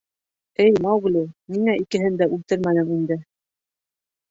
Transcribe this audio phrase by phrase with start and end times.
[0.63, 1.21] Эй, Маугли,
[1.57, 3.21] ниңә икеһен дә үлтермәнең инде?!